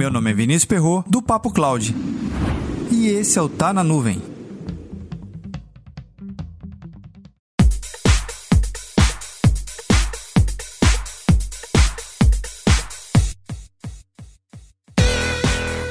Meu 0.00 0.10
nome 0.10 0.30
é 0.30 0.32
Vinícius 0.32 0.64
Perro 0.64 1.04
do 1.06 1.20
Papo 1.20 1.52
Cloud. 1.52 1.94
E 2.90 3.08
esse 3.08 3.38
é 3.38 3.42
o 3.42 3.50
Tá 3.50 3.70
na 3.70 3.84
Nuvem. 3.84 4.22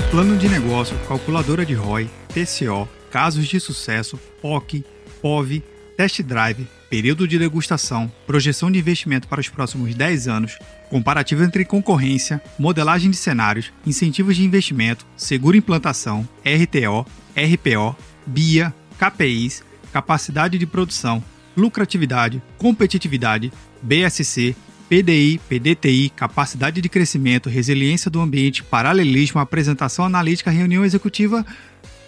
Plano 0.10 0.38
de 0.39 0.50
negócio, 0.50 0.98
calculadora 1.07 1.64
de 1.64 1.76
ROI, 1.76 2.10
TCO, 2.30 2.89
casos 3.12 3.48
de 3.48 3.60
sucesso, 3.60 4.20
POC, 4.41 4.84
POV, 5.21 5.64
test 6.00 6.24
drive, 6.24 6.66
período 6.90 7.28
de 7.28 7.38
degustação, 7.38 8.10
projeção 8.26 8.72
de 8.72 8.80
investimento 8.80 9.28
para 9.28 9.42
os 9.42 9.50
próximos 9.50 9.94
10 9.94 10.30
anos, 10.30 10.58
comparativo 10.90 11.44
entre 11.44 11.66
concorrência, 11.66 12.42
modelagem 12.58 13.12
de 13.12 13.18
cenários, 13.18 13.74
incentivos 13.86 14.38
de 14.38 14.46
investimento, 14.46 15.06
seguro 15.18 15.57
implantação, 15.57 16.26
RTO, 16.40 17.06
RPO, 17.36 17.98
BIA, 18.26 18.74
KPIs, 18.98 19.62
capacidade 19.92 20.57
de 20.57 20.66
produção, 20.66 21.21
lucratividade, 21.57 22.42
competitividade, 22.57 23.52
BSC, 23.82 24.56
PDI, 24.88 25.42
PDTI, 25.50 26.12
capacidade 26.16 26.79
de 26.79 26.88
crescimento, 26.88 27.50
resiliência 27.50 28.10
do 28.10 28.21
ambiente, 28.21 28.64
paralelismo, 28.64 29.42
apresentação 29.42 30.06
analítica, 30.06 30.50
reunião 30.50 30.86
executiva. 30.86 31.46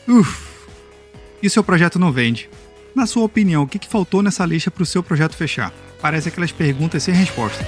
Uf! 0.07 0.47
E 1.43 1.47
o 1.47 1.49
seu 1.49 1.61
projeto 1.61 1.99
não 1.99 2.09
vende? 2.09 2.49
Na 2.93 3.05
sua 3.05 3.23
opinião, 3.23 3.63
o 3.63 3.67
que 3.67 3.87
faltou 3.87 4.21
nessa 4.21 4.45
lista 4.45 4.69
para 4.69 4.83
o 4.83 4.85
seu 4.85 5.01
projeto 5.01 5.35
fechar? 5.35 5.73
Parece 6.01 6.27
aquelas 6.27 6.51
perguntas 6.51 7.03
sem 7.03 7.13
resposta. 7.13 7.65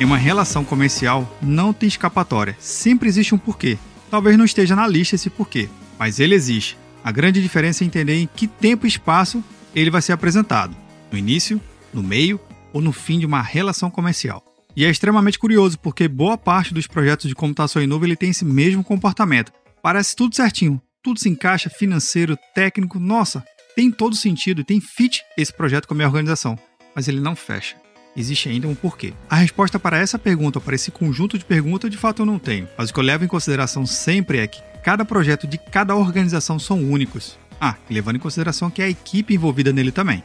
Em 0.00 0.04
uma 0.04 0.16
relação 0.16 0.64
comercial, 0.64 1.28
não 1.40 1.72
tem 1.72 1.88
escapatória. 1.88 2.56
Sempre 2.58 3.08
existe 3.08 3.34
um 3.34 3.38
porquê. 3.38 3.78
Talvez 4.10 4.36
não 4.36 4.44
esteja 4.44 4.74
na 4.74 4.86
lista 4.86 5.14
esse 5.14 5.30
porquê, 5.30 5.68
mas 5.98 6.18
ele 6.18 6.34
existe. 6.34 6.76
A 7.04 7.12
grande 7.12 7.42
diferença 7.42 7.84
é 7.84 7.86
entender 7.86 8.14
em 8.14 8.28
que 8.32 8.46
tempo 8.46 8.86
e 8.86 8.88
espaço 8.88 9.42
ele 9.74 9.90
vai 9.90 10.02
ser 10.02 10.12
apresentado: 10.12 10.76
no 11.10 11.18
início, 11.18 11.60
no 11.92 12.02
meio 12.02 12.40
ou 12.72 12.80
no 12.80 12.92
fim 12.92 13.18
de 13.18 13.26
uma 13.26 13.42
relação 13.42 13.90
comercial. 13.90 14.47
E 14.78 14.84
é 14.84 14.90
extremamente 14.90 15.40
curioso 15.40 15.76
porque 15.76 16.06
boa 16.06 16.38
parte 16.38 16.72
dos 16.72 16.86
projetos 16.86 17.28
de 17.28 17.34
computação 17.34 17.82
em 17.82 17.86
nuvem 17.88 18.10
ele 18.10 18.16
tem 18.16 18.30
esse 18.30 18.44
mesmo 18.44 18.84
comportamento. 18.84 19.50
Parece 19.82 20.14
tudo 20.14 20.36
certinho, 20.36 20.80
tudo 21.02 21.18
se 21.18 21.28
encaixa, 21.28 21.68
financeiro, 21.68 22.38
técnico, 22.54 23.00
nossa, 23.00 23.44
tem 23.74 23.90
todo 23.90 24.14
sentido 24.14 24.60
e 24.60 24.64
tem 24.64 24.80
fit 24.80 25.24
esse 25.36 25.52
projeto 25.52 25.88
com 25.88 25.94
a 25.94 25.96
minha 25.96 26.06
organização, 26.06 26.56
mas 26.94 27.08
ele 27.08 27.18
não 27.18 27.34
fecha. 27.34 27.74
Existe 28.16 28.48
ainda 28.48 28.68
um 28.68 28.74
porquê. 28.76 29.14
A 29.28 29.34
resposta 29.34 29.80
para 29.80 29.98
essa 29.98 30.16
pergunta, 30.16 30.60
para 30.60 30.76
esse 30.76 30.92
conjunto 30.92 31.36
de 31.36 31.44
perguntas, 31.44 31.90
de 31.90 31.96
fato 31.96 32.22
eu 32.22 32.26
não 32.26 32.38
tenho. 32.38 32.68
Mas 32.78 32.90
o 32.90 32.94
que 32.94 33.00
eu 33.00 33.04
levo 33.04 33.24
em 33.24 33.28
consideração 33.28 33.84
sempre 33.84 34.38
é 34.38 34.46
que 34.46 34.62
cada 34.84 35.04
projeto 35.04 35.48
de 35.48 35.58
cada 35.58 35.96
organização 35.96 36.56
são 36.56 36.88
únicos. 36.88 37.36
Ah, 37.60 37.74
levando 37.90 38.14
em 38.14 38.20
consideração 38.20 38.70
que 38.70 38.80
é 38.80 38.84
a 38.84 38.90
equipe 38.90 39.34
envolvida 39.34 39.72
nele 39.72 39.90
também. 39.90 40.22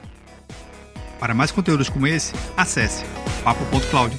Para 1.19 1.33
mais 1.33 1.49
conteúdos 1.49 1.89
como 1.89 2.05
esse, 2.05 2.33
acesse 2.55 3.03
papo.cloud. 3.43 4.15